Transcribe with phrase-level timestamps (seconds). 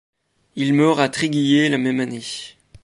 [0.55, 2.23] Il meurt à Tréguier la même année.